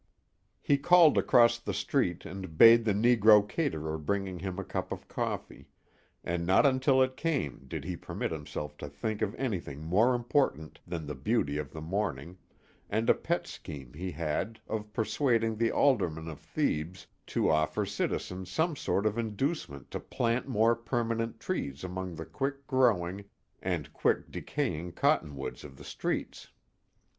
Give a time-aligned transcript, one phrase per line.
[0.61, 5.07] He called across the street and bade the negro caterer bring him a cup of
[5.07, 5.67] coffee,
[6.23, 10.79] and not until it came did he permit himself to think of anything more important
[10.87, 12.39] than the beauty of the morning,
[12.89, 18.49] and a pet scheme he had of persuading the aldermen of Thebes to offer citizens
[18.49, 23.25] some sort of inducement to plant more permanent trees among the quick growing
[23.61, 26.49] and quick decaying cotton woods of the streets.